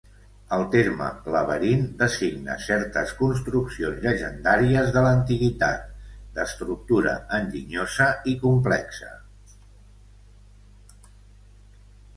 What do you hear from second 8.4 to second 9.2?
complexa.